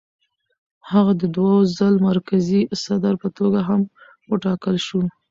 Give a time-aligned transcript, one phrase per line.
[0.91, 3.81] هغه د دوو ځل مرکزي صدر په توګه هم
[4.31, 5.01] وټاکل شو.